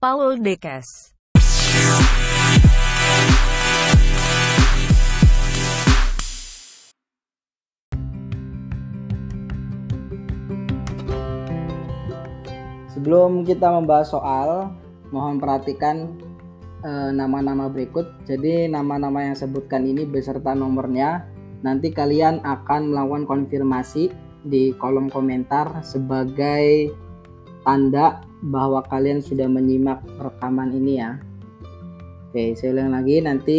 [0.00, 1.12] Paul Dekes.
[12.88, 14.72] Sebelum kita membahas soal,
[15.12, 16.16] mohon perhatikan
[16.80, 18.24] eh, nama-nama berikut.
[18.24, 21.28] Jadi nama-nama yang sebutkan ini beserta nomornya.
[21.60, 24.08] Nanti kalian akan melakukan konfirmasi
[24.48, 26.88] di kolom komentar sebagai
[27.68, 31.20] tanda bahwa kalian sudah menyimak rekaman ini ya.
[32.30, 33.58] Oke, saya ulang lagi nanti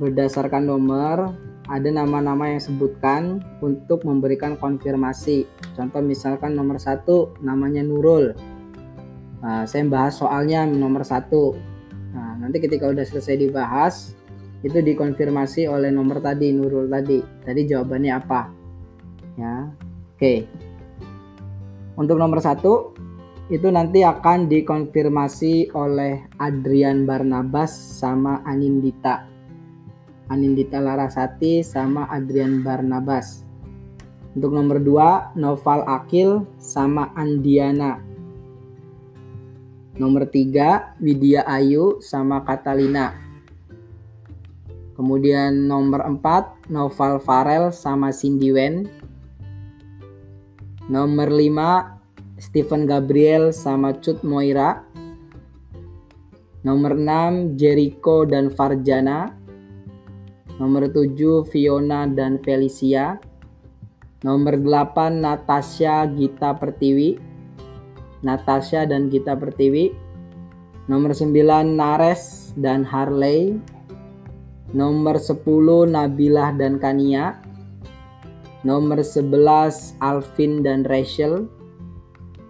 [0.00, 1.36] berdasarkan nomor
[1.70, 5.46] ada nama-nama yang sebutkan untuk memberikan konfirmasi.
[5.78, 8.34] Contoh misalkan nomor satu namanya Nurul.
[9.40, 11.54] Nah, saya bahas soalnya nomor satu.
[12.10, 14.18] Nah, nanti ketika udah selesai dibahas,
[14.66, 17.22] itu dikonfirmasi oleh nomor tadi Nurul tadi.
[17.22, 18.40] Tadi jawabannya apa?
[19.38, 19.70] Ya,
[20.18, 20.34] oke.
[21.94, 22.92] Untuk nomor satu
[23.50, 29.26] itu nanti akan dikonfirmasi oleh Adrian Barnabas sama Anindita.
[30.30, 33.42] Anindita Larasati sama Adrian Barnabas.
[34.38, 37.98] Untuk nomor 2, Noval Akil sama Andiana.
[39.98, 43.18] Nomor 3, Widya Ayu sama Catalina.
[44.94, 48.86] Kemudian nomor 4, Noval Farel sama Cindy Wen.
[50.86, 51.99] Nomor 5,
[52.40, 54.80] Stephen Gabriel sama Cut Moira.
[56.64, 59.36] Nomor 6, Jericho dan Farjana.
[60.56, 63.20] Nomor 7 Fiona dan Felicia.
[64.24, 67.20] Nomor 8 Natasha Gita Pertiwi.
[68.24, 69.92] Natasha dan Gita Pertiwi.
[70.88, 71.36] Nomor 9
[71.76, 73.60] Nares dan Harley.
[74.72, 75.44] Nomor 10
[75.92, 77.36] Nabilah dan Kania.
[78.64, 81.59] Nomor 11 Alvin dan Rachel.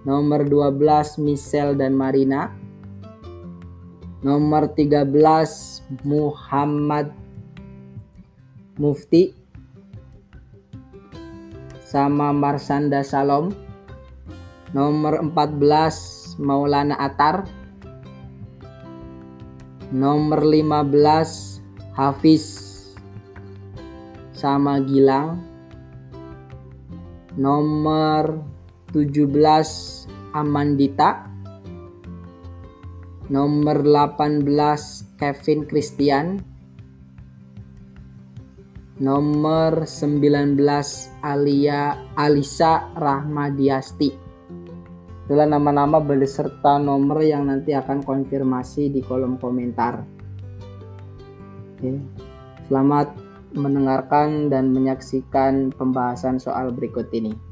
[0.00, 2.48] Nomor 12 Michelle dan Marina.
[4.24, 5.04] Nomor 13
[6.08, 7.12] Muhammad
[8.80, 9.36] Mufti.
[11.84, 13.52] Sama Marsanda Salom.
[14.72, 17.44] Nomor 14 Maulana Atar.
[19.92, 21.60] Nomor 15
[21.92, 22.44] Hafiz
[24.32, 25.44] sama Gilang.
[27.36, 28.49] Nomor
[28.90, 31.30] 17 Amandita
[33.30, 34.42] nomor 18
[35.14, 36.42] Kevin Christian
[39.00, 40.60] nomor 19
[41.24, 44.12] Alia Alisa Rahmadiasti.
[45.24, 50.04] Itulah nama-nama beserta nomor yang nanti akan konfirmasi di kolom komentar.
[51.78, 51.96] Oke.
[52.68, 53.14] Selamat
[53.56, 57.49] mendengarkan dan menyaksikan pembahasan soal berikut ini.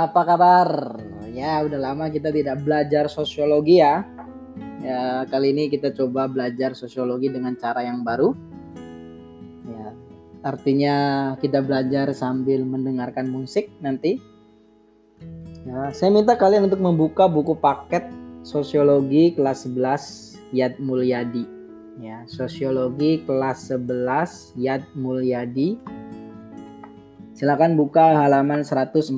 [0.00, 0.96] Apa kabar?
[1.28, 4.00] Ya, udah lama kita tidak belajar sosiologi ya.
[4.80, 8.32] Ya, kali ini kita coba belajar sosiologi dengan cara yang baru.
[9.68, 9.92] Ya,
[10.40, 10.96] artinya
[11.36, 14.16] kita belajar sambil mendengarkan musik nanti.
[15.68, 18.08] Ya, saya minta kalian untuk membuka buku paket
[18.40, 21.44] sosiologi kelas 11 Yad Mulyadi.
[22.00, 25.76] Ya, sosiologi kelas 11 Yad Mulyadi
[27.40, 29.16] Silakan buka halaman 141.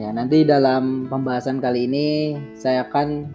[0.00, 3.28] Ya, nanti dalam pembahasan kali ini saya akan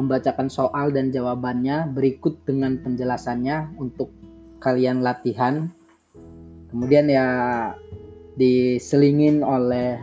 [0.00, 4.16] membacakan soal dan jawabannya berikut dengan penjelasannya untuk
[4.64, 5.68] kalian latihan.
[6.72, 7.28] Kemudian ya
[8.40, 10.00] diselingin oleh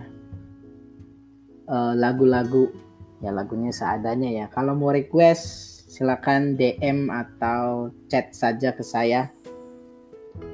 [1.97, 4.45] lagu-lagu uh, ya lagunya seadanya ya.
[4.53, 9.33] Kalau mau request silakan DM atau chat saja ke saya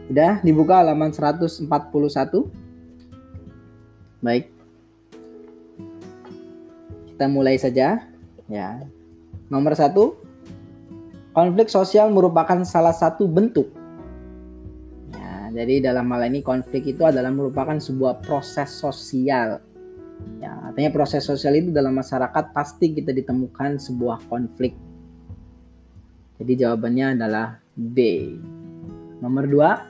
[0.10, 1.66] Udah dibuka halaman 141.
[4.22, 4.50] Baik.
[7.14, 8.06] Kita mulai saja.
[8.46, 8.86] Ya.
[9.50, 10.18] Nomor satu,
[11.36, 13.70] konflik sosial merupakan salah satu bentuk.
[15.14, 19.62] Ya, jadi dalam hal ini konflik itu adalah merupakan sebuah proses sosial.
[20.40, 24.74] Ya, artinya proses sosial itu dalam masyarakat pasti kita ditemukan sebuah konflik.
[26.36, 27.98] Jadi jawabannya adalah B.
[29.26, 29.82] Nomor dua,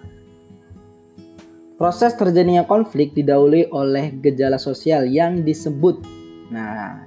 [1.75, 5.99] proses terjadinya konflik didahului oleh gejala sosial yang disebut.
[6.55, 7.03] Nah,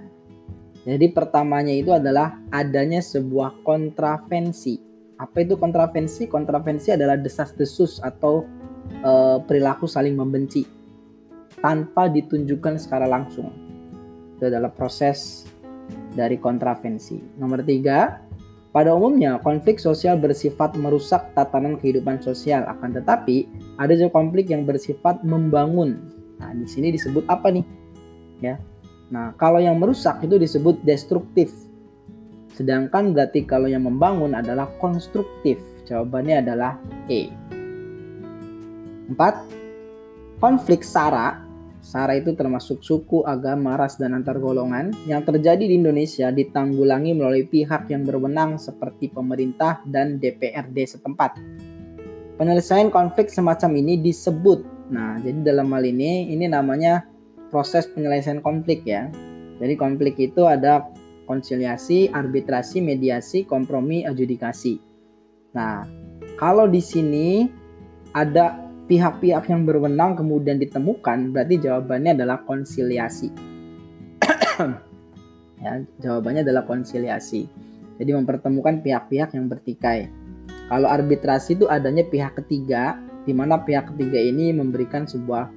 [0.85, 4.77] jadi pertamanya itu adalah adanya sebuah kontravensi.
[5.17, 6.29] Apa itu kontravensi?
[6.29, 8.45] Kontravensi adalah desas-desus atau
[8.93, 9.13] e,
[9.49, 10.69] perilaku saling membenci
[11.65, 13.49] tanpa ditunjukkan secara langsung.
[14.37, 15.49] Itu adalah proses
[16.13, 17.41] dari kontravensi.
[17.41, 18.28] Nomor tiga,
[18.79, 24.63] pada umumnya konflik sosial bersifat merusak tatanan kehidupan sosial, akan tetapi ada juga konflik yang
[24.63, 25.99] bersifat membangun.
[26.39, 27.67] Nah, di sini disebut apa nih?
[28.39, 28.63] Ya.
[29.11, 31.51] Nah, kalau yang merusak itu disebut destruktif.
[32.55, 35.59] Sedangkan berarti kalau yang membangun adalah konstruktif.
[35.83, 36.79] Jawabannya adalah
[37.11, 37.35] E.
[39.11, 40.39] 4.
[40.39, 41.48] Konflik SARA
[41.89, 47.49] SARA itu termasuk suku, agama, ras, dan antar golongan yang terjadi di Indonesia ditanggulangi melalui
[47.49, 51.41] pihak yang berwenang seperti pemerintah dan DPRD setempat.
[52.37, 57.09] Penyelesaian konflik semacam ini disebut, nah jadi dalam hal ini ini namanya
[57.49, 59.09] proses penyelesaian konflik ya.
[59.57, 60.93] Jadi konflik itu ada
[61.25, 64.77] konsiliasi, arbitrasi, mediasi, kompromi, adjudikasi.
[65.57, 65.89] Nah,
[66.37, 67.49] kalau di sini
[68.13, 73.29] ada pihak-pihak yang berwenang kemudian ditemukan, berarti jawabannya adalah konsiliasi.
[75.63, 77.45] ya, jawabannya adalah konsiliasi.
[78.01, 80.09] Jadi mempertemukan pihak-pihak yang bertikai.
[80.73, 82.97] Kalau arbitrasi itu adanya pihak ketiga,
[83.29, 85.53] di mana pihak ketiga ini memberikan sebuah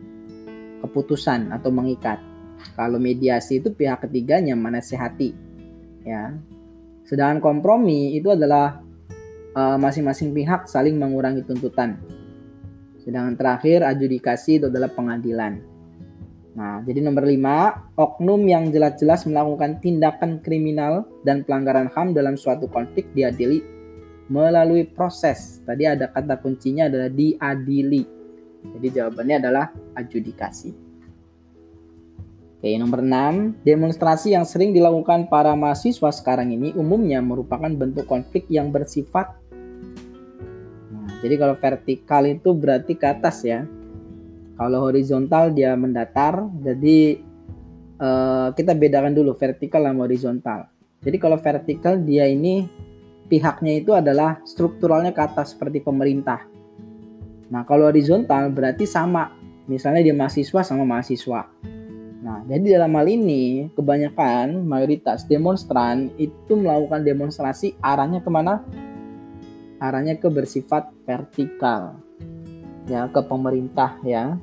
[0.83, 2.19] keputusan atau mengikat.
[2.75, 5.31] Kalau mediasi itu pihak ketiganya menasehati.
[6.03, 6.35] Ya.
[7.07, 8.83] Sedangkan kompromi itu adalah
[9.55, 11.99] eh, masing-masing uh, pihak saling mengurangi tuntutan.
[13.01, 15.61] Sedangkan terakhir adjudikasi itu adalah pengadilan.
[16.51, 22.67] Nah, jadi nomor 5, oknum yang jelas-jelas melakukan tindakan kriminal dan pelanggaran HAM dalam suatu
[22.67, 23.63] konflik diadili
[24.27, 25.63] melalui proses.
[25.63, 28.03] Tadi ada kata kuncinya adalah diadili.
[28.61, 29.65] Jadi jawabannya adalah
[29.95, 30.91] adjudikasi.
[32.61, 38.45] Oke, nomor 6, demonstrasi yang sering dilakukan para mahasiswa sekarang ini umumnya merupakan bentuk konflik
[38.53, 39.33] yang bersifat
[41.21, 43.61] jadi kalau vertikal itu berarti ke atas ya.
[44.57, 46.49] Kalau horizontal dia mendatar.
[46.65, 47.21] Jadi
[48.01, 50.65] uh, kita bedakan dulu vertikal sama horizontal.
[51.01, 52.65] Jadi kalau vertikal dia ini
[53.29, 56.45] pihaknya itu adalah strukturalnya ke atas seperti pemerintah.
[57.53, 59.37] Nah kalau horizontal berarti sama.
[59.69, 61.47] Misalnya dia mahasiswa sama mahasiswa.
[62.21, 68.61] Nah, jadi dalam hal ini kebanyakan mayoritas demonstran itu melakukan demonstrasi arahnya ke mana?
[69.81, 71.97] Arahnya ke bersifat vertikal
[72.85, 74.37] ya ke pemerintah ya.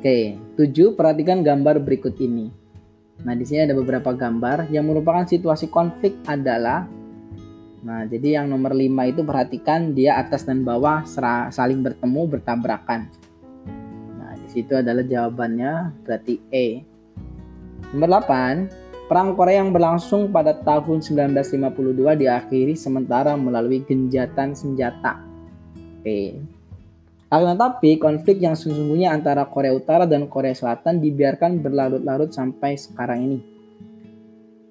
[0.00, 2.48] Oke, tujuh perhatikan gambar berikut ini.
[3.20, 6.88] Nah, di sini ada beberapa gambar yang merupakan situasi konflik adalah
[7.86, 11.06] Nah, jadi yang nomor 5 itu perhatikan dia atas dan bawah
[11.54, 13.06] saling bertemu bertabrakan.
[14.18, 16.82] Nah, di situ adalah jawabannya berarti E.
[17.94, 25.22] Nomor 8, Perang Korea yang berlangsung pada tahun 1952 diakhiri sementara melalui genjatan senjata.
[26.02, 26.42] Oke.
[27.30, 33.20] Akan tetapi, konflik yang sesungguhnya antara Korea Utara dan Korea Selatan dibiarkan berlarut-larut sampai sekarang
[33.30, 33.38] ini.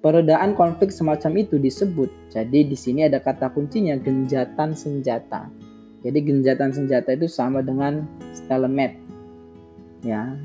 [0.04, 2.12] Peredaan konflik semacam itu disebut.
[2.28, 5.48] Jadi di sini ada kata kuncinya genjatan senjata.
[6.04, 8.04] Jadi genjatan senjata itu sama dengan
[8.36, 9.00] stalemate.
[10.04, 10.36] Ya.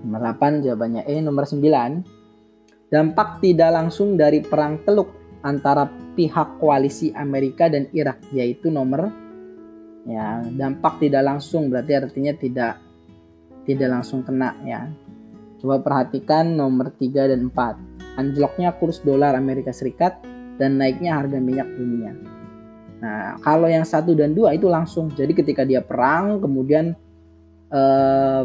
[0.00, 2.19] Nomor 8 jawabannya E, nomor 9
[2.90, 9.08] dampak tidak langsung dari perang Teluk antara pihak koalisi Amerika dan Irak yaitu nomor
[10.04, 12.82] ya dampak tidak langsung berarti artinya tidak
[13.64, 14.90] tidak langsung kena ya.
[15.60, 18.16] Coba perhatikan nomor 3 dan 4.
[18.16, 20.18] Anjloknya kurs dolar Amerika Serikat
[20.56, 22.16] dan naiknya harga minyak dunia.
[23.00, 25.08] Nah, kalau yang satu dan dua itu langsung.
[25.12, 26.92] Jadi ketika dia perang, kemudian
[27.72, 28.42] eh,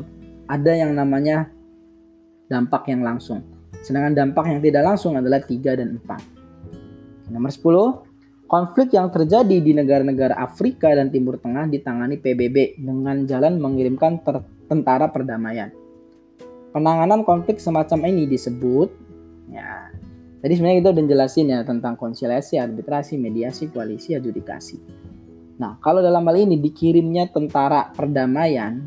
[0.48, 1.51] ada yang namanya
[2.48, 3.54] dampak yang langsung.
[3.84, 7.34] Sedangkan dampak yang tidak langsung adalah 3 dan 4.
[7.34, 8.05] Nomor 10,
[8.46, 14.22] konflik yang terjadi di negara-negara Afrika dan Timur Tengah ditangani PBB dengan jalan mengirimkan
[14.70, 15.74] tentara perdamaian.
[16.70, 18.89] Penanganan konflik semacam ini disebut
[19.50, 19.89] ya.
[20.46, 24.77] Tadi sebenarnya kita udah jelasin ya tentang konsiliasi, arbitrasi, mediasi, koalisi, adjudikasi.
[25.58, 28.77] Nah, kalau dalam hal ini dikirimnya tentara perdamaian,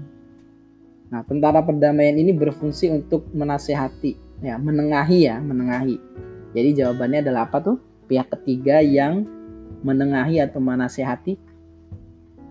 [1.09, 5.97] nah tentara perdamaian ini berfungsi untuk menasehati ya menengahi ya menengahi.
[6.55, 7.77] Jadi jawabannya adalah apa tuh?
[8.09, 9.29] Pihak ketiga yang
[9.85, 11.37] menengahi atau menasehati.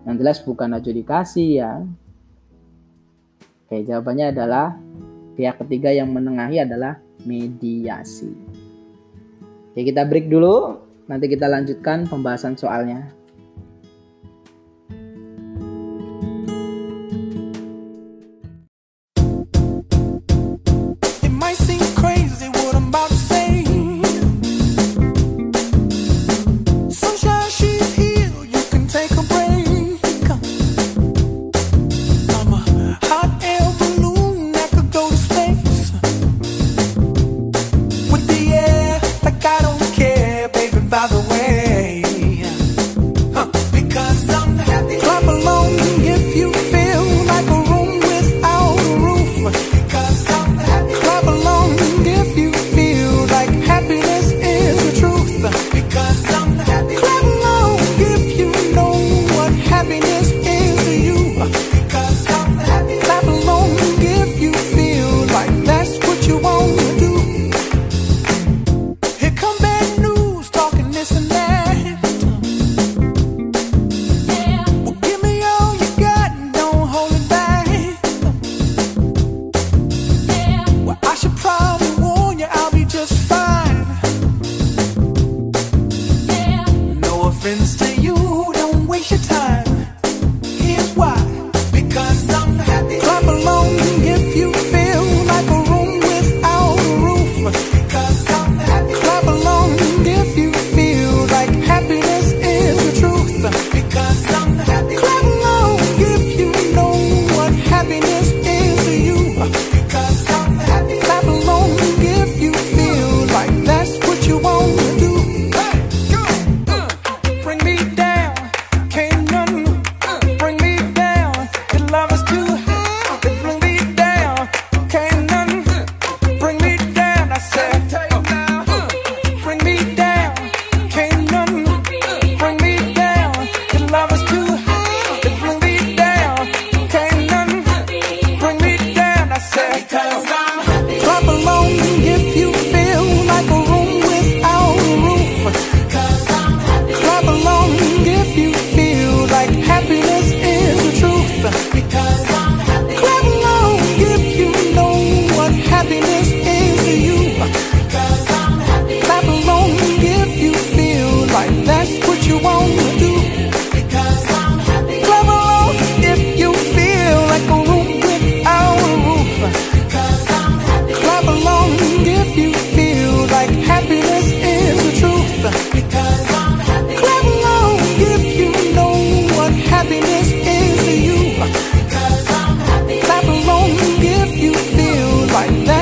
[0.06, 1.82] Yang jelas bukan adjudikasi ya.
[3.68, 4.78] Oke jawabannya adalah
[5.36, 8.32] pihak ketiga yang menengahi adalah mediasi.
[9.74, 10.86] Oke kita break dulu.
[11.08, 13.17] Nanti kita lanjutkan pembahasan soalnya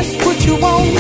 [0.07, 0.96] just put you want?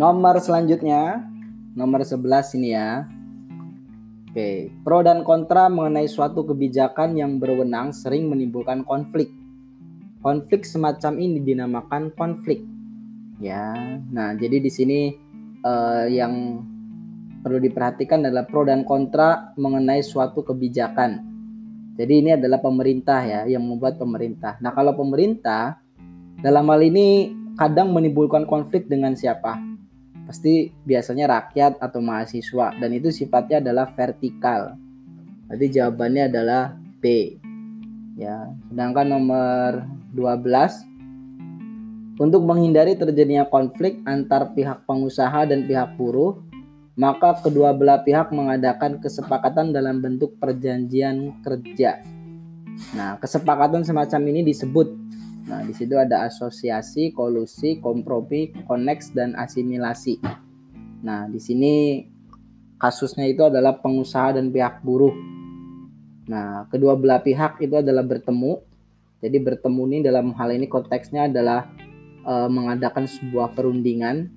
[0.00, 1.28] Nomor selanjutnya,
[1.76, 3.04] nomor 11 ini ya.
[4.32, 9.28] Oke, pro dan kontra mengenai suatu kebijakan yang berwenang sering menimbulkan konflik.
[10.24, 12.64] Konflik semacam ini dinamakan konflik.
[13.44, 13.76] Ya,
[14.08, 15.12] nah jadi di sini
[15.68, 16.64] uh, yang
[17.44, 21.28] perlu diperhatikan adalah pro dan kontra mengenai suatu kebijakan.
[22.00, 24.56] Jadi ini adalah pemerintah ya yang membuat pemerintah.
[24.64, 25.76] Nah kalau pemerintah
[26.40, 29.69] dalam hal ini kadang menimbulkan konflik dengan siapa?
[30.30, 34.78] Pasti biasanya rakyat atau mahasiswa dan itu sifatnya adalah vertikal.
[35.50, 37.34] Jadi jawabannya adalah B.
[38.14, 40.86] Ya, sedangkan nomor 12
[42.22, 46.38] untuk menghindari terjadinya konflik antar pihak pengusaha dan pihak buruh,
[46.94, 52.06] maka kedua belah pihak mengadakan kesepakatan dalam bentuk perjanjian kerja.
[52.94, 54.94] Nah, kesepakatan semacam ini disebut
[55.48, 60.20] Nah, di situ ada asosiasi, kolusi, kompromi, koneks, dan asimilasi.
[61.00, 62.04] Nah, di sini
[62.76, 65.12] kasusnya itu adalah pengusaha dan pihak buruh.
[66.28, 68.60] Nah, kedua belah pihak itu adalah bertemu.
[69.20, 71.68] Jadi bertemu ini dalam hal ini konteksnya adalah
[72.24, 74.32] e, mengadakan sebuah perundingan.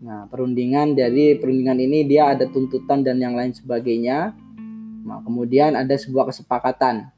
[0.00, 4.34] Nah, perundingan dari perundingan ini dia ada tuntutan dan yang lain sebagainya.
[5.06, 7.14] Nah, kemudian ada sebuah kesepakatan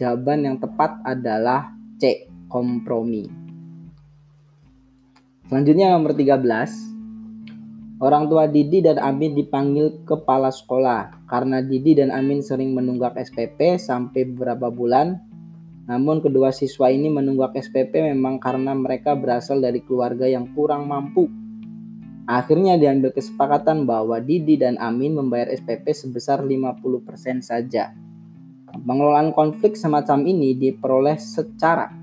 [0.00, 3.28] Jawaban yang tepat adalah C, kompromi.
[5.44, 8.00] Selanjutnya nomor 13.
[8.00, 13.76] Orang tua Didi dan Amin dipanggil kepala sekolah karena Didi dan Amin sering menunggak SPP
[13.76, 15.20] sampai beberapa bulan.
[15.84, 21.28] Namun kedua siswa ini menunggak SPP memang karena mereka berasal dari keluarga yang kurang mampu.
[22.24, 27.92] Akhirnya diambil kesepakatan bahwa Didi dan Amin membayar SPP sebesar 50% saja.
[28.74, 32.00] Pengelolaan konflik semacam ini diperoleh secara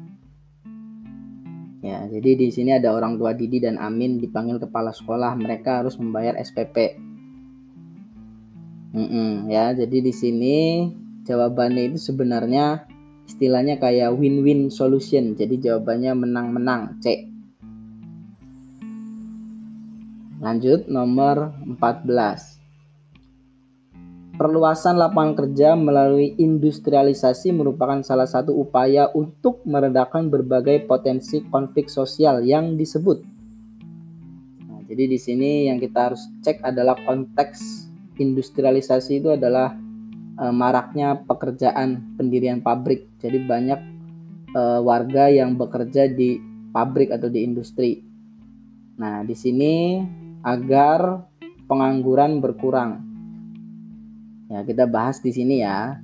[1.88, 5.96] Ya, jadi di sini ada orang tua Didi dan Amin dipanggil kepala sekolah, mereka harus
[5.96, 7.00] membayar SPP.
[8.92, 10.58] Mm -mm, ya, jadi di sini
[11.24, 12.90] jawabannya itu sebenarnya
[13.30, 15.38] istilahnya kayak win-win solution.
[15.38, 17.30] Jadi jawabannya menang-menang, C.
[20.44, 22.57] Lanjut nomor 14.
[24.38, 32.46] Perluasan lapangan kerja melalui industrialisasi merupakan salah satu upaya untuk meredakan berbagai potensi konflik sosial
[32.46, 33.18] yang disebut.
[34.70, 37.90] Nah, jadi di sini yang kita harus cek adalah konteks
[38.22, 39.74] industrialisasi itu adalah
[40.38, 43.10] e, maraknya pekerjaan pendirian pabrik.
[43.18, 43.82] Jadi banyak
[44.54, 46.38] e, warga yang bekerja di
[46.70, 48.06] pabrik atau di industri.
[49.02, 49.98] Nah, di sini
[50.46, 51.26] agar
[51.66, 53.17] pengangguran berkurang
[54.48, 56.00] Ya, kita bahas di sini ya.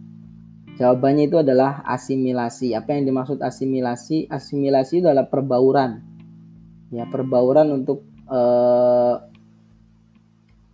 [0.76, 2.76] Jawabannya itu adalah asimilasi.
[2.76, 4.28] Apa yang dimaksud asimilasi?
[4.28, 6.04] Asimilasi itu adalah perbauran.
[6.92, 9.16] Ya, perbauran untuk eh,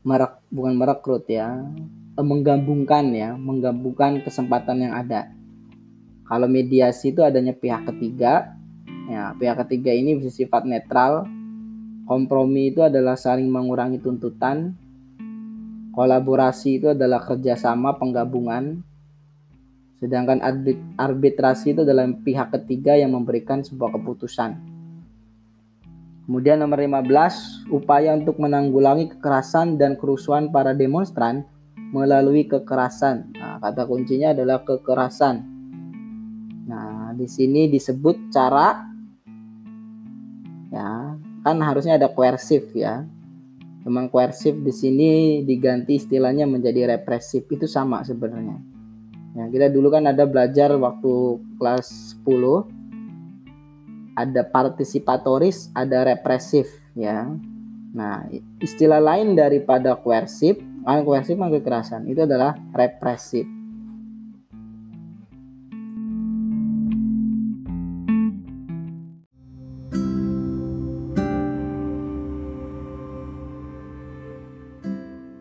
[0.01, 1.61] merak bukan merekrut ya,
[2.17, 5.29] eh, menggabungkan ya, menggabungkan kesempatan yang ada.
[6.25, 8.57] Kalau mediasi itu adanya pihak ketiga.
[9.09, 11.25] Ya, pihak ketiga ini bisa sifat netral.
[12.09, 14.73] Kompromi itu adalah saling mengurangi tuntutan
[15.99, 18.79] Kolaborasi itu adalah kerjasama penggabungan,
[19.99, 20.39] sedangkan
[20.95, 24.55] arbitrasi itu adalah pihak ketiga yang memberikan sebuah keputusan.
[26.23, 31.43] Kemudian nomor 15, upaya untuk menanggulangi kekerasan dan kerusuhan para demonstran
[31.75, 33.35] melalui kekerasan.
[33.35, 35.43] Nah, kata kuncinya adalah kekerasan.
[36.63, 38.87] Nah, di sini disebut cara
[40.71, 43.03] ya, kan harusnya ada koersif ya.
[43.89, 48.61] Cuman koersif di sini diganti istilahnya menjadi represif itu sama sebenarnya.
[49.33, 52.69] Ya, kita dulu kan ada belajar waktu kelas 10
[54.13, 57.33] ada partisipatoris, ada represif ya.
[57.97, 58.29] Nah,
[58.61, 63.49] istilah lain daripada koersif, kan koersif kan kekerasan, itu adalah represif.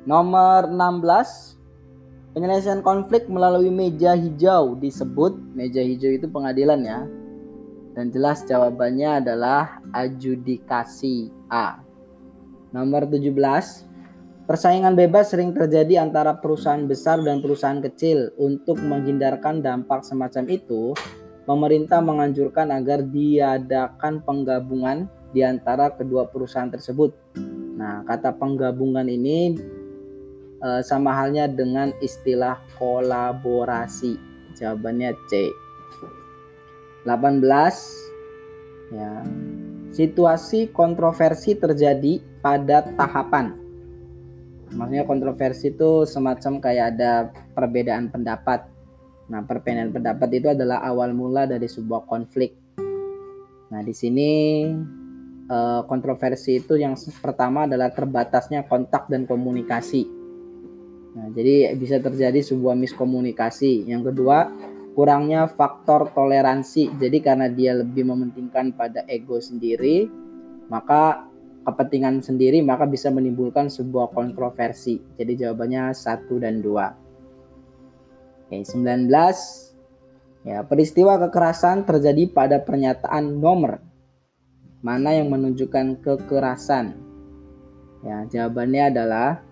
[0.09, 7.05] Nomor 16 penyelesaian konflik melalui meja hijau disebut meja hijau itu pengadilan ya.
[7.93, 11.85] Dan jelas jawabannya adalah adjudikasi A.
[12.73, 13.37] Nomor 17
[14.49, 18.33] Persaingan bebas sering terjadi antara perusahaan besar dan perusahaan kecil.
[18.41, 20.97] Untuk menghindarkan dampak semacam itu,
[21.45, 25.05] pemerintah menganjurkan agar diadakan penggabungan
[25.37, 27.13] di antara kedua perusahaan tersebut.
[27.77, 29.53] Nah, kata penggabungan ini
[30.63, 34.19] uh, sama halnya dengan istilah kolaborasi.
[34.59, 35.53] Jawabannya C.
[37.07, 37.41] 18
[38.93, 39.23] ya.
[39.95, 43.57] situasi kontroversi terjadi pada tahapan.
[44.69, 48.69] Maksudnya kontroversi itu semacam kayak ada perbedaan pendapat.
[49.33, 52.53] Nah, perbedaan pendapat itu adalah awal mula dari sebuah konflik.
[53.73, 54.31] Nah, di sini
[55.49, 60.18] eh, kontroversi itu yang pertama adalah terbatasnya kontak dan komunikasi.
[61.19, 63.91] Nah, jadi bisa terjadi sebuah miskomunikasi.
[63.91, 64.55] Yang kedua,
[64.95, 66.95] kurangnya faktor toleransi.
[66.95, 70.07] Jadi karena dia lebih mementingkan pada ego sendiri,
[70.71, 71.27] maka
[71.67, 75.03] kepentingan sendiri maka bisa menimbulkan sebuah kontroversi.
[75.19, 76.95] Jadi jawabannya satu dan dua.
[78.47, 79.11] Oke, 19
[80.47, 83.83] ya, peristiwa kekerasan terjadi pada pernyataan nomor.
[84.81, 86.97] Mana yang menunjukkan kekerasan?
[88.07, 89.43] Ya, jawabannya adalah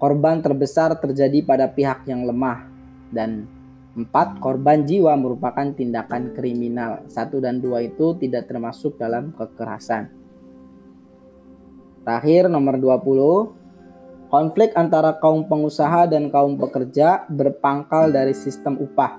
[0.00, 2.64] korban terbesar terjadi pada pihak yang lemah
[3.12, 3.44] dan
[3.90, 7.02] Empat, korban jiwa merupakan tindakan kriminal.
[7.10, 10.06] Satu dan dua itu tidak termasuk dalam kekerasan.
[12.06, 19.18] Terakhir nomor 20, konflik antara kaum pengusaha dan kaum pekerja berpangkal dari sistem upah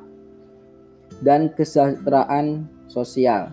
[1.19, 3.51] dan kesejahteraan sosial.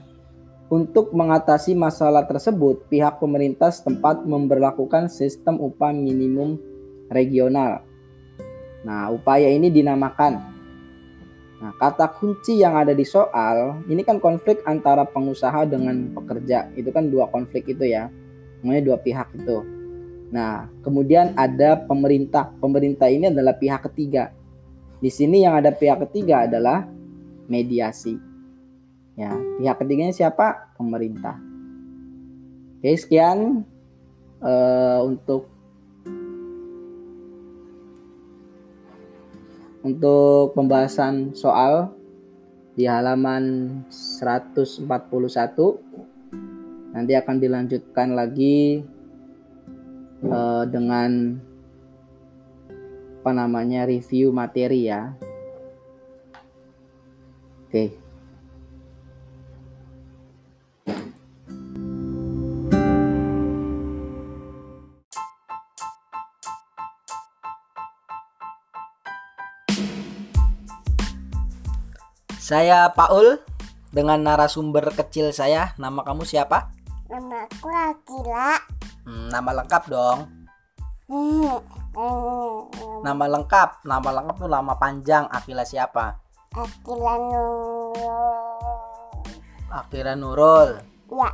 [0.70, 6.62] Untuk mengatasi masalah tersebut, pihak pemerintah setempat memperlakukan sistem upah minimum
[7.10, 7.82] regional.
[8.84, 10.58] Nah, upaya ini dinamakan
[11.58, 16.70] Nah, kata kunci yang ada di soal ini kan konflik antara pengusaha dengan pekerja.
[16.78, 18.06] Itu kan dua konflik itu ya.
[18.62, 19.66] Namanya dua pihak itu.
[20.30, 22.54] Nah, kemudian ada pemerintah.
[22.62, 24.30] Pemerintah ini adalah pihak ketiga.
[25.02, 26.86] Di sini yang ada pihak ketiga adalah
[27.50, 28.14] mediasi.
[29.18, 30.78] Ya, pihak ketiganya siapa?
[30.78, 31.34] Pemerintah.
[32.78, 33.66] Oke, sekian
[34.38, 35.50] uh, untuk
[39.82, 41.94] untuk pembahasan soal
[42.78, 44.86] di halaman 141
[46.94, 48.82] nanti akan dilanjutkan lagi
[50.26, 51.38] uh, dengan
[53.18, 55.12] apa namanya review materi ya.
[57.68, 57.70] Oke.
[57.70, 58.07] Okay.
[72.48, 73.44] Saya Paul
[73.92, 75.76] dengan narasumber kecil saya.
[75.76, 76.72] Nama kamu siapa?
[77.12, 78.56] Nama aku Akila.
[79.04, 80.48] Hmm, nama lengkap dong.
[83.04, 85.28] Nama lengkap, nama lengkap tuh nama panjang.
[85.28, 86.24] Akila siapa?
[86.56, 87.92] Akila Nurul.
[89.68, 90.80] Akila Nurul.
[91.12, 91.30] Ya.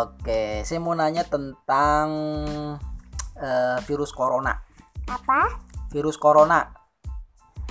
[0.00, 2.08] Oke, saya mau nanya tentang
[3.36, 4.56] uh, virus corona.
[5.12, 5.60] Apa?
[5.92, 6.77] Virus corona.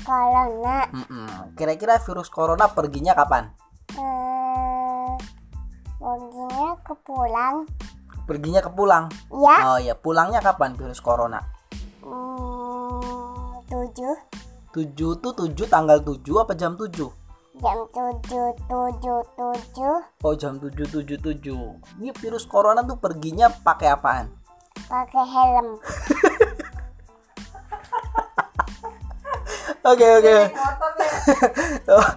[0.07, 0.87] Corona.
[1.59, 3.51] Kira-kira virus corona perginya kapan?
[3.91, 5.19] Hmm,
[5.99, 7.67] perginya ke pulang.
[8.23, 9.11] Perginya ke pulang?
[9.27, 9.57] Iya.
[9.67, 11.43] Oh ya, pulangnya kapan virus corona?
[11.99, 14.15] Hmm, tujuh.
[14.71, 17.11] Tujuh tuh tujuh tanggal tujuh apa jam tujuh?
[17.59, 19.95] Jam tujuh tujuh tujuh.
[20.23, 21.63] Oh jam tujuh tujuh tujuh.
[21.99, 24.31] Ini virus corona tuh perginya pakai apaan?
[24.87, 25.67] Pakai helm.
[29.87, 30.37] Oke oke.
[31.95, 32.07] oh,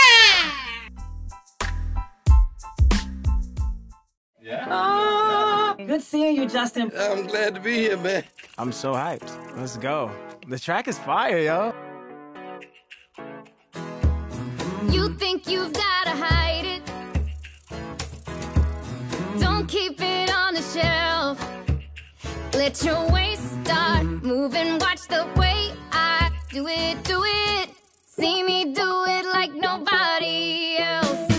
[4.48, 4.64] Yeah.
[4.72, 6.88] Oh, good seeing you, Justin.
[6.96, 8.24] I'm glad to be here, man.
[8.56, 9.28] I'm so hyped.
[9.60, 10.08] Let's go.
[10.48, 11.76] The track is fire, yo.
[14.88, 16.84] You think you've gotta hide it.
[19.36, 21.47] Don't keep it on the shelf.
[22.58, 24.80] Let your waist start moving.
[24.80, 27.70] Watch the way I do it, do it.
[28.04, 31.37] See me do it like nobody else.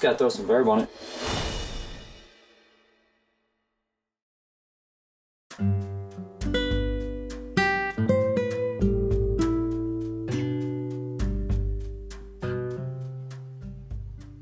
[0.00, 0.88] Just gotta throw some verb on it.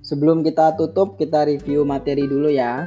[0.07, 2.87] Sebelum kita tutup, kita review materi dulu ya.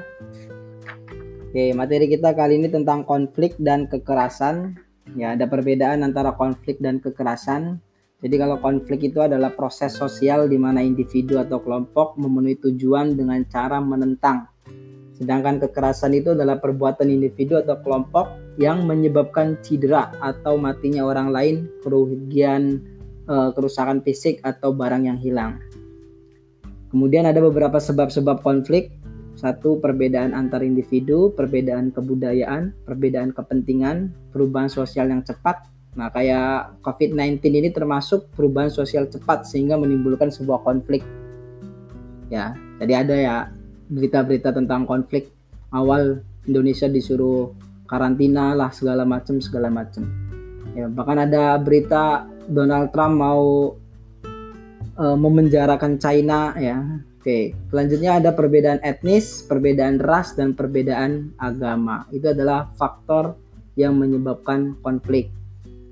[1.52, 4.80] Oke, materi kita kali ini tentang konflik dan kekerasan.
[5.20, 7.84] Ya, ada perbedaan antara konflik dan kekerasan.
[8.22, 13.42] Jadi kalau konflik itu adalah proses sosial di mana individu atau kelompok memenuhi tujuan dengan
[13.50, 14.46] cara menentang.
[15.18, 21.56] Sedangkan kekerasan itu adalah perbuatan individu atau kelompok yang menyebabkan cedera atau matinya orang lain,
[21.82, 22.82] kerugian,
[23.26, 25.58] eh, kerusakan fisik atau barang yang hilang.
[26.94, 28.94] Kemudian ada beberapa sebab-sebab konflik.
[29.38, 35.72] Satu, perbedaan antar individu, perbedaan kebudayaan, perbedaan kepentingan, perubahan sosial yang cepat.
[35.92, 41.04] Nah, kayak COVID-19 ini termasuk perubahan sosial cepat sehingga menimbulkan sebuah konflik.
[42.32, 43.36] Ya, jadi ada ya
[43.92, 45.28] berita-berita tentang konflik
[45.76, 47.52] awal Indonesia disuruh
[47.92, 50.08] karantina lah segala macam segala macam.
[50.72, 53.76] Ya, bahkan ada berita Donald Trump mau
[54.96, 56.80] eh, memenjarakan China ya.
[57.22, 62.10] Oke, selanjutnya ada perbedaan etnis, perbedaan ras dan perbedaan agama.
[62.10, 63.38] Itu adalah faktor
[63.78, 65.41] yang menyebabkan konflik.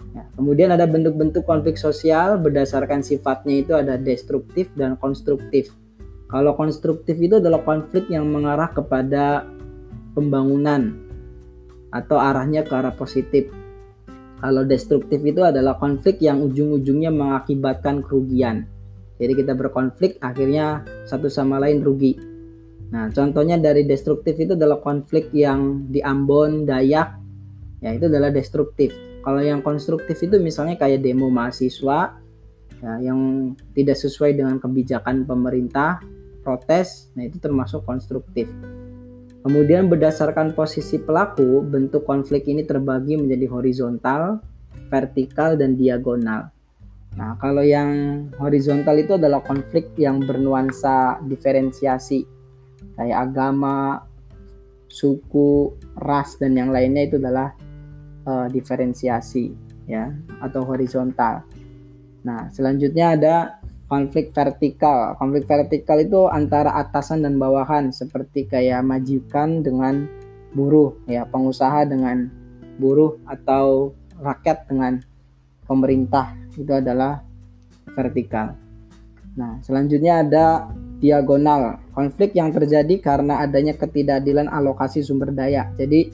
[0.10, 5.70] Ya, kemudian ada bentuk-bentuk konflik sosial berdasarkan sifatnya itu ada destruktif dan konstruktif.
[6.30, 9.46] Kalau konstruktif itu adalah konflik yang mengarah kepada
[10.18, 10.98] pembangunan
[11.90, 13.50] atau arahnya ke arah positif.
[14.40, 18.66] Kalau destruktif itu adalah konflik yang ujung-ujungnya mengakibatkan kerugian.
[19.20, 22.16] Jadi kita berkonflik akhirnya satu sama lain rugi.
[22.90, 27.20] Nah, contohnya dari destruktif itu adalah konflik yang di Ambon, Dayak,
[27.84, 29.09] ya itu adalah destruktif.
[29.30, 32.18] Kalau yang konstruktif itu misalnya kayak demo mahasiswa
[32.82, 36.02] ya, yang tidak sesuai dengan kebijakan pemerintah,
[36.42, 38.50] protes, nah itu termasuk konstruktif.
[39.46, 44.42] Kemudian berdasarkan posisi pelaku, bentuk konflik ini terbagi menjadi horizontal,
[44.90, 46.50] vertikal, dan diagonal.
[47.14, 52.26] Nah, kalau yang horizontal itu adalah konflik yang bernuansa diferensiasi,
[52.98, 54.02] kayak agama,
[54.90, 57.54] suku, ras, dan yang lainnya itu adalah
[58.26, 59.54] eh, diferensiasi,
[59.88, 60.12] ya,
[60.44, 61.44] atau horizontal.
[62.24, 63.36] Nah, selanjutnya ada
[63.90, 65.16] konflik vertikal.
[65.18, 70.06] Konflik vertikal itu antara atasan dan bawahan, seperti kayak majikan dengan
[70.54, 72.30] buruh, ya, pengusaha dengan
[72.80, 75.00] buruh atau rakyat dengan
[75.68, 77.22] pemerintah itu adalah
[77.94, 78.56] vertikal.
[79.38, 80.46] Nah, selanjutnya ada
[81.00, 81.80] diagonal.
[81.96, 85.72] Konflik yang terjadi karena adanya ketidakadilan alokasi sumber daya.
[85.80, 86.12] Jadi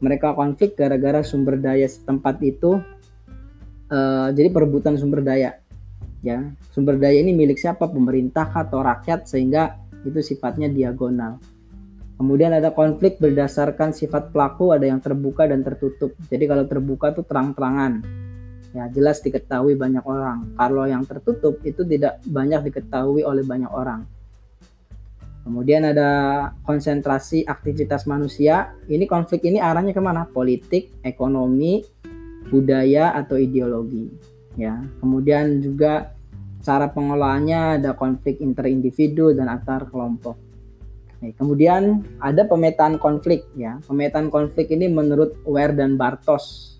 [0.00, 2.80] mereka konflik gara-gara sumber daya setempat itu
[3.92, 5.60] eh, jadi perebutan sumber daya.
[6.20, 7.88] Ya, sumber daya ini milik siapa?
[7.88, 11.40] Pemerintah atau rakyat sehingga itu sifatnya diagonal.
[12.20, 16.12] Kemudian ada konflik berdasarkan sifat pelaku, ada yang terbuka dan tertutup.
[16.28, 18.04] Jadi kalau terbuka tuh terang-terangan.
[18.70, 20.54] ya jelas diketahui banyak orang.
[20.54, 24.06] Kalau yang tertutup itu tidak banyak diketahui oleh banyak orang.
[25.40, 26.10] Kemudian ada
[26.68, 28.76] konsentrasi aktivitas manusia.
[28.86, 30.28] Ini konflik ini arahnya ke mana?
[30.28, 31.80] Politik, ekonomi,
[32.52, 34.10] budaya atau ideologi.
[34.60, 34.84] Ya.
[35.00, 36.12] Kemudian juga
[36.60, 40.36] cara pengelolaannya ada konflik interindividu dan antar kelompok.
[41.20, 43.76] Kemudian ada pemetaan konflik ya.
[43.84, 46.76] Pemetaan konflik ini menurut Ware dan Bartos.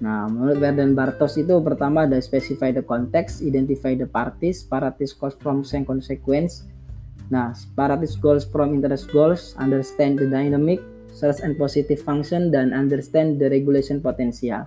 [0.00, 5.12] Nah, menurut Ware dan Bartos itu pertama ada specify the context, identify the parties, paratis
[5.12, 6.64] cause from consequence.
[7.28, 10.80] Nah, paratis goals from interest goals, understand the dynamic,
[11.12, 14.64] source and positive function, dan understand the regulation potential.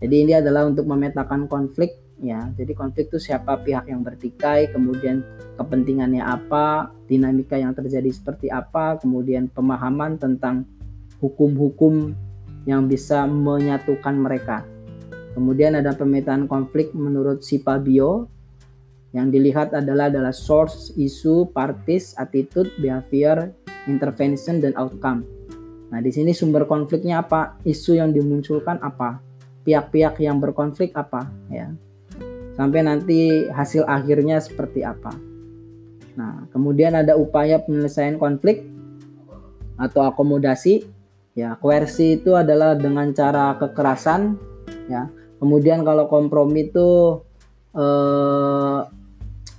[0.00, 2.48] Jadi ini adalah untuk memetakan konflik ya.
[2.56, 5.20] Jadi konflik itu siapa pihak yang bertikai, kemudian
[5.60, 10.64] kepentingannya apa, dinamika yang terjadi seperti apa, kemudian pemahaman tentang
[11.20, 12.16] hukum-hukum
[12.64, 14.64] yang bisa menyatukan mereka.
[15.36, 18.39] Kemudian ada pemetaan konflik menurut Sipabio
[19.10, 23.50] yang dilihat adalah adalah source, isu, parties, attitude, behavior,
[23.90, 25.26] intervention dan outcome.
[25.90, 27.58] Nah, di sini sumber konfliknya apa?
[27.66, 29.18] Isu yang dimunculkan apa?
[29.66, 31.74] Pihak-pihak yang berkonflik apa, ya.
[32.54, 35.10] Sampai nanti hasil akhirnya seperti apa.
[36.14, 38.62] Nah, kemudian ada upaya penyelesaian konflik
[39.74, 40.86] atau akomodasi.
[41.34, 44.38] Ya, koersi itu adalah dengan cara kekerasan,
[44.86, 45.10] ya.
[45.42, 47.18] Kemudian kalau kompromi itu
[47.74, 48.78] eh,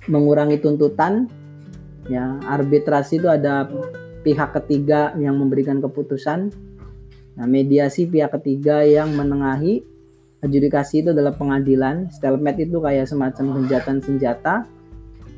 [0.06, 1.28] mengurangi tuntutan.
[2.10, 3.70] Ya arbitrasi itu ada
[4.26, 6.50] pihak ketiga yang memberikan keputusan.
[7.38, 9.82] Nah mediasi pihak ketiga yang menengahi.
[10.42, 12.10] Adjudikasi itu adalah pengadilan.
[12.10, 14.66] Stalemate itu kayak semacam genjatan senjata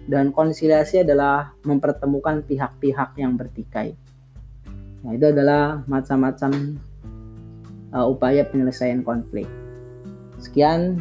[0.09, 3.96] dan konsiliasi adalah mempertemukan pihak-pihak yang bertikai.
[5.05, 6.81] Nah itu adalah macam-macam
[7.92, 9.48] uh, upaya penyelesaian konflik.
[10.40, 11.00] Sekian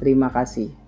[0.00, 0.87] terima kasih